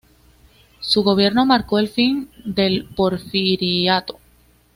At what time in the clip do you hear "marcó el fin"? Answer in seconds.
1.45-2.27